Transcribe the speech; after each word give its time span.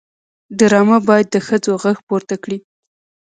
ډرامه 0.57 0.97
باید 1.07 1.27
د 1.31 1.35
ښځو 1.47 1.71
غږ 1.83 1.97
پورته 2.07 2.35
کړي 2.43 2.57